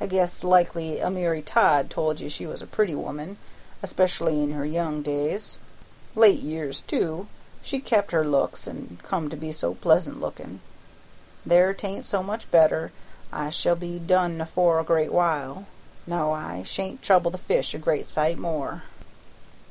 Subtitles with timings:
[0.00, 3.36] I guess likely Almiry Todd told you she was a pretty woman,
[3.82, 5.58] especially in her young days;
[6.14, 7.26] late years, too,
[7.60, 10.62] she kep' her looks and come to be so pleasant lookin'.
[11.44, 12.90] There, 'tain't so much matter,
[13.30, 15.66] I shall be done afore a great while.
[16.06, 18.84] No; I sha'n't trouble the fish a great sight more."